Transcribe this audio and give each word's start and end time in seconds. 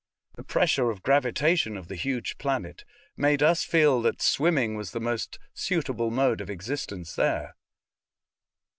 The 0.35 0.43
pressure 0.43 0.89
of 0.89 1.03
gravitation 1.03 1.77
of 1.77 1.87
the 1.87 1.93
huge 1.95 2.39
planet 2.39 2.85
made 3.15 3.43
us 3.43 3.63
feel 3.63 4.01
that 4.01 4.19
swimming 4.19 4.73
was 4.75 4.93
the 4.93 4.99
most 4.99 5.37
suitable 5.53 6.09
mode 6.09 6.41
of 6.41 6.49
existence 6.49 7.13
there. 7.13 7.53